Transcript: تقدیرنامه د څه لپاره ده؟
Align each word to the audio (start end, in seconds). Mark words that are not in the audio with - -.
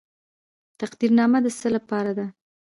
تقدیرنامه 0.81 1.39
د 1.45 1.47
څه 1.59 1.67
لپاره 1.75 2.11
ده؟ 2.17 2.25